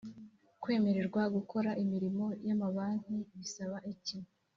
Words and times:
kwemererwa 0.61 1.21
gukora 1.35 1.69
imirimo 1.83 2.25
yamabanki 2.47 3.13
bisaba 3.39 3.77
iki 3.93 4.17